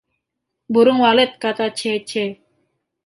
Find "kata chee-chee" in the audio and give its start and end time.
1.43-2.31